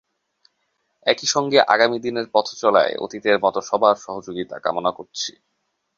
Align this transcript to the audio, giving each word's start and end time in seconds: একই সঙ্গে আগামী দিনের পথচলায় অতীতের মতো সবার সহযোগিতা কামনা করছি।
একই 1.05 1.27
সঙ্গে 1.27 1.59
আগামী 1.67 1.97
দিনের 1.99 2.27
পথচলায় 2.33 2.93
অতীতের 2.97 3.37
মতো 3.39 3.59
সবার 3.61 3.95
সহযোগিতা 3.97 4.55
কামনা 4.59 4.91
করছি। 4.91 5.31